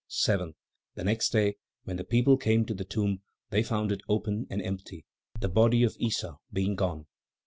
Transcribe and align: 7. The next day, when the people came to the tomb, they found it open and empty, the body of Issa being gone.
7. 0.07 0.55
The 0.95 1.03
next 1.03 1.29
day, 1.29 1.57
when 1.83 1.97
the 1.97 2.03
people 2.03 2.35
came 2.35 2.65
to 2.65 2.73
the 2.73 2.83
tomb, 2.83 3.21
they 3.51 3.61
found 3.61 3.91
it 3.91 4.01
open 4.09 4.47
and 4.49 4.59
empty, 4.59 5.05
the 5.39 5.47
body 5.47 5.83
of 5.83 5.95
Issa 5.99 6.37
being 6.51 6.73
gone. 6.75 7.05